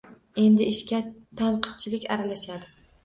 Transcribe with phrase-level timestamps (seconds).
[0.43, 1.01] Endi ishga
[1.41, 2.73] tanqidchilik aralashadi